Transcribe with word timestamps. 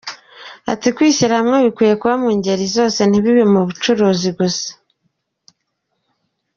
Ati” 0.71 0.87
Kwishyira 0.95 1.33
hamwe 1.39 1.57
bikwiye 1.65 1.93
kuba 2.01 2.15
mu 2.21 2.29
ngeri 2.37 2.65
zose, 2.75 2.99
ntibibe 3.05 3.43
mu 3.53 3.59
bucuruzi 3.67 4.29
gusa. 4.37 4.69